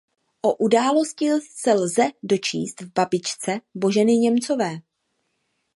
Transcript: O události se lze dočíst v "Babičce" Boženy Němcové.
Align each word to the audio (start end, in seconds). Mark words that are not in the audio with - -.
O 0.43 0.55
události 0.63 1.29
se 1.51 1.73
lze 1.73 2.09
dočíst 2.23 2.81
v 2.81 2.91
"Babičce" 2.93 3.61
Boženy 3.75 4.17
Němcové. 4.17 4.81